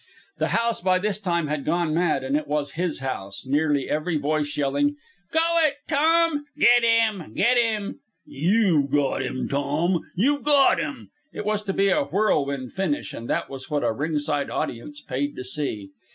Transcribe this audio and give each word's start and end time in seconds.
The 0.39 0.47
house 0.47 0.81
by 0.81 0.97
this 0.97 1.19
time 1.19 1.45
had 1.45 1.63
gone 1.63 1.93
mad, 1.93 2.23
and 2.23 2.35
it 2.35 2.47
was 2.47 2.71
his 2.71 3.01
house, 3.01 3.45
nearly 3.45 3.87
every 3.87 4.17
voice 4.17 4.57
yelling: 4.57 4.95
"Go 5.31 5.59
it, 5.63 5.75
Tom!" 5.87 6.45
"Get 6.57 6.83
'im! 6.83 7.33
Get 7.35 7.55
'im!" 7.55 7.99
"You've 8.25 8.89
got 8.89 9.21
'im, 9.21 9.47
Tom! 9.47 9.99
You've 10.15 10.41
got 10.43 10.79
'im!" 10.79 11.11
It 11.31 11.45
was 11.45 11.61
to 11.65 11.73
be 11.73 11.89
a 11.89 12.05
whirlwind 12.05 12.73
finish, 12.73 13.13
and 13.13 13.29
that 13.29 13.47
was 13.47 13.69
what 13.69 13.83
a 13.83 13.91
ringside 13.91 14.49
audience 14.49 15.01
paid 15.01 15.35
to 15.35 15.43
see. 15.43 15.91